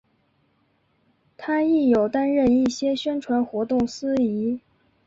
[1.37, 4.59] 她亦有担任一些宣传活动司仪。